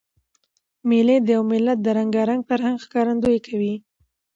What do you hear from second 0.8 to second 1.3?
مېلې د